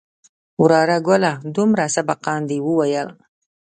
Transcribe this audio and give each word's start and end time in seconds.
وراره 0.61 0.97
گله 1.09 1.31
دومره 1.55 1.83
سبقان 1.95 2.41
دې 2.49 2.57
وويل. 2.65 3.09